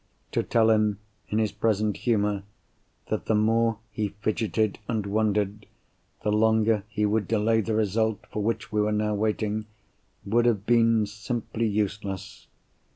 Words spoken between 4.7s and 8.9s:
and wondered, the longer he would delay the result for which we